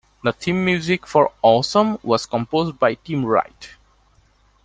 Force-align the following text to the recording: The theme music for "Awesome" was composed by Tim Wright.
The 0.23 0.33
theme 0.33 0.65
music 0.65 1.05
for 1.05 1.31
"Awesome" 1.43 1.99
was 2.01 2.25
composed 2.25 2.79
by 2.79 2.95
Tim 2.95 3.23
Wright. 3.23 3.75